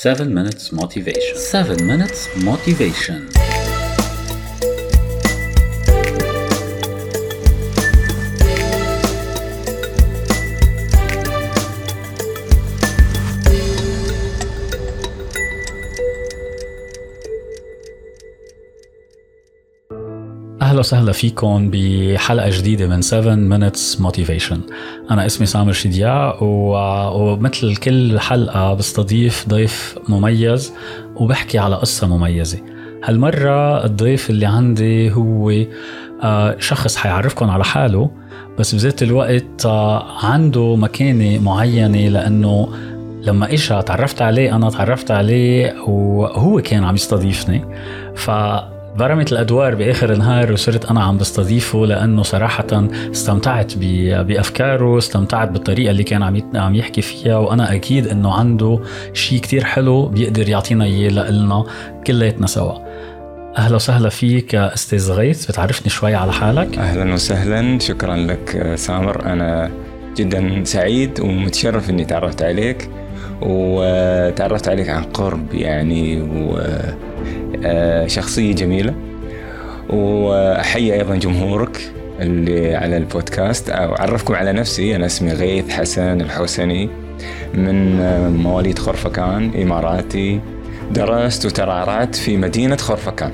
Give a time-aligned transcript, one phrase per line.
[0.00, 1.36] 7 minutes motivation.
[1.36, 3.28] 7 minutes motivation
[20.68, 24.58] أهلا وسهلا فيكم بحلقة جديدة من 7 minutes motivation.
[25.10, 30.72] أنا اسمي سامر شدياع ومثل كل حلقة بستضيف ضيف مميز
[31.16, 32.58] وبحكي على قصة مميزة.
[33.04, 35.52] هالمرة الضيف اللي عندي هو
[36.22, 38.10] آه، شخص حيعرفكم على حاله
[38.58, 42.68] بس بذات الوقت آه، عنده مكانة معينة لأنه
[43.22, 47.64] لما اجى تعرفت عليه أنا تعرفت عليه وهو كان عم يستضيفني.
[48.14, 48.30] ف
[48.98, 56.02] برمت الأدوار بآخر النهار وصرت أنا عم بستضيفه لأنه صراحة استمتعت بأفكاره استمتعت بالطريقة اللي
[56.02, 58.80] كان عم يحكي فيها وأنا أكيد إنه عنده
[59.12, 61.64] شيء كتير حلو بيقدر يعطينا إياه لنا
[62.06, 62.72] كلياتنا سوا.
[63.58, 69.26] أهلا وسهلا فيك أستاذ غيث بتعرفني شوي على حالك؟ أهلا وسهلا شكرا لك سامر.
[69.26, 69.70] أنا
[70.16, 72.90] جدا سعيد ومتشرف إني تعرفت عليك
[73.42, 76.22] وتعرفت عليك عن قرب يعني
[77.64, 78.94] وشخصية جميلة.
[79.88, 83.70] وأحيي أيضا جمهورك اللي على البودكاست.
[83.70, 86.90] أعرفكم على نفسي أنا اسمي غيث حسن الحوسني.
[87.54, 87.96] من
[88.36, 90.40] مواليد خرفكان إماراتي.
[90.90, 93.32] درست وترعرعت في مدينة خرفكان.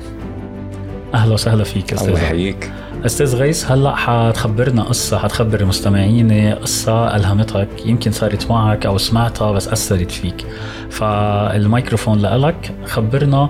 [1.13, 2.07] أهلا وسهلا فيك أستاذ.
[2.07, 2.71] الله يحييك.
[3.05, 7.67] أستاذ غيث هلأ حتخبرنا قصة حتخبر المستمعين قصة ألهمتك.
[7.85, 10.45] يمكن صارت معك أو سمعتها بس أثرت فيك.
[10.89, 13.49] فالميكروفون لك خبرنا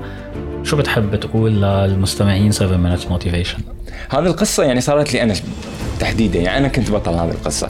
[0.66, 3.60] شو بتحب تقول للمستمعين 7 minutes motivation
[4.10, 5.34] هذه القصة يعني صارت لي أنا
[6.00, 7.70] تحديدا يعني أنا كنت بطل هذه القصة.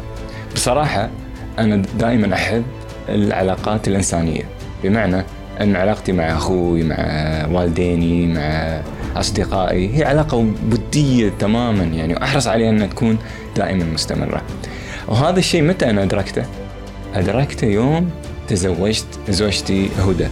[0.56, 1.10] بصراحة
[1.60, 2.64] أنا دائما أحب
[3.10, 4.44] العلاقات الإنسانية.
[4.84, 5.24] بمعنى
[5.62, 6.98] إن علاقتي مع أخوي مع
[7.52, 8.82] والديني مع
[9.16, 10.38] أصدقائي هي علاقة
[10.72, 13.18] وديه تماما يعني وأحرص عليها إنها تكون
[13.56, 14.42] دائما مستمرة.
[15.08, 16.46] وهذا الشيء متى أنا أدركته؟
[17.16, 18.10] أدركته يوم
[18.48, 20.28] تزوجت زوجتي هدى.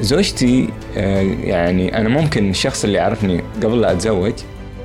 [0.00, 4.32] زوجتي آه، يعني أنا ممكن الشخص اللي يعرفني قبل لا أتزوج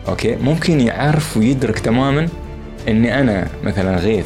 [0.07, 2.29] أوكي ممكن يعرف ويدرك تماما
[2.87, 4.25] إني أنا مثلا غيث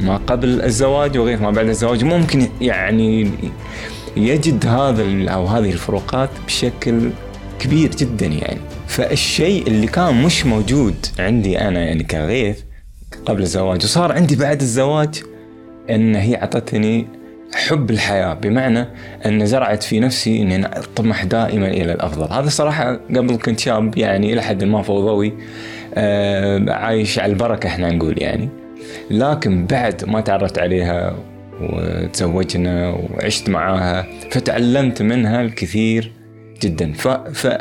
[0.00, 2.04] ما قبل الزواج وغيث ما بعد الزواج.
[2.04, 3.30] ممكن يعني
[4.16, 7.10] يجد هذا أو هذه الفروقات بشكل
[7.58, 8.60] كبير جدا يعني.
[8.86, 12.58] فالشيء اللي كان مش موجود عندي أنا يعني كغيث
[13.26, 15.22] قبل الزواج وصار عندي بعد الزواج
[15.90, 17.06] إن هي أعطتني
[17.54, 18.86] حب الحياة بمعنى
[19.26, 22.32] أن زرعت في نفسي أني أطمح دائما إلى الأفضل.
[22.32, 25.32] هذا صراحة قبل كنت شاب يعني إلى حد ما فوضوي
[25.94, 28.48] آه عايش على البركة إحنا نقول يعني.
[29.10, 31.16] لكن بعد ما تعرفت عليها
[31.60, 36.12] وتزوجنا وعشت معاها فتعلمت منها الكثير
[36.62, 36.92] جدا.
[36.92, 37.56] ف, ف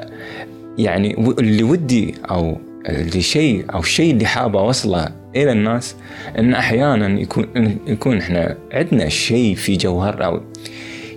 [0.77, 5.95] يعني اللي ودي أو اللي شيء أو الشيء اللي حاب أوصله إلى الناس
[6.39, 7.45] إن أحيانا يكون
[7.87, 10.41] يكون إحنا عندنا شيء في جوهر أو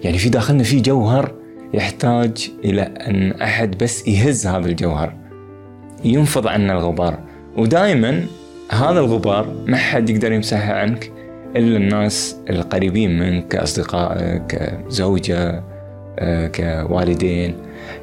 [0.05, 1.35] يعني في داخلنا في جوهر
[1.75, 5.15] يحتاج إلى أن أحد بس يهز هذا الجوهر
[6.05, 7.19] ينفض عنا الغبار.
[7.57, 8.25] ودائما
[8.71, 11.13] هذا الغبار ما حد يقدر يمسحه عنك
[11.57, 15.63] إلا الناس القريبين منك كأصدقائك كزوجة
[16.19, 17.55] آه، كوالدين.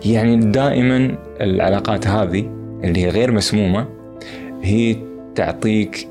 [0.05, 2.49] يعني دائما العلاقات هذه
[2.83, 3.87] اللي هي غير مسمومة
[4.63, 4.97] هي
[5.35, 6.07] تعطيك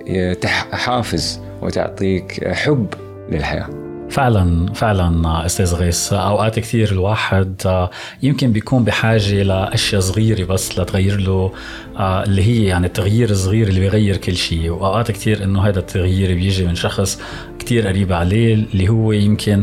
[0.72, 2.86] حافز وتعطيك حب
[3.30, 3.68] للحياة.
[4.10, 7.86] فعلا فعلا أستاذ غيث أوقات كثير الواحد
[8.22, 11.52] يمكن بيكون بحاجة لاشياء صغيرة بس لتغير له
[12.00, 14.70] اللي هي يعني التغيير الصغير اللي بيغير كل شيء.
[14.70, 17.20] وأوقات كثير إنه هذا التغيير بيجي من شخص
[17.58, 19.62] كثير قريب عليه اللي هو يمكن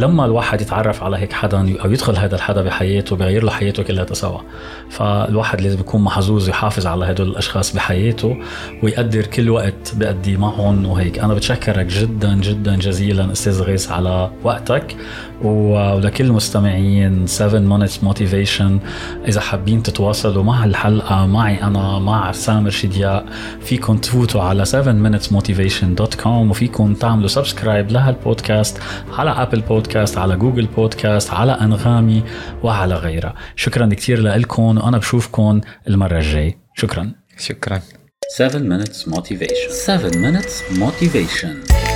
[0.00, 4.06] لما الواحد يتعرف على هيك حدا أو يدخل هذا الحدا بحياته بيغير له حياته كلها
[4.12, 4.40] سوا.
[4.90, 8.36] فالواحد لازم يكون محظوظ يحافظ على هدول الأشخاص بحياته
[8.82, 11.18] ويقدر كل وقت بيقضي معهم وهيك.
[11.18, 14.96] أنا بتشكرك جدا جدا جزيلا أستاذ غيث على وقتك
[15.42, 18.72] ولكل المستمعين 7 minutes motivation.
[19.28, 23.24] إذا حابين تتواصلوا مع الحلقة معي أنا مع سامر شدياق.
[23.60, 28.78] فيكم تفوتوا على 7minutesmotivation.com وفيكم تعملوا subscribe لهالبودكاست
[29.18, 32.24] على ابل بودكاست على جوجل بودكاست على أنغامي
[32.62, 33.34] وعلى غيرها.
[33.56, 37.12] شكرا كثير لكم وأنا بشوفكم المرة الجاي شكرا.
[37.38, 37.80] شكرا.
[38.36, 39.70] 7 minutes motivation.
[39.70, 41.89] 7 minutes motivation.